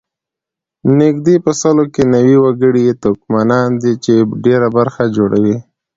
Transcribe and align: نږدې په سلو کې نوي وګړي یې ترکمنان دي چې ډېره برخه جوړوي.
نږدې 0.99 1.35
په 1.43 1.51
سلو 1.61 1.85
کې 1.93 2.03
نوي 2.13 2.37
وګړي 2.43 2.81
یې 2.87 2.93
ترکمنان 3.03 3.69
دي 3.81 3.93
چې 4.03 4.13
ډېره 4.45 4.67
برخه 4.77 5.03
جوړوي. 5.15 5.57